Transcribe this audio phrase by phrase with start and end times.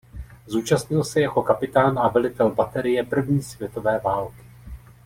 [0.47, 4.43] Zúčastnil se jako kapitán a velitel baterie první světové války.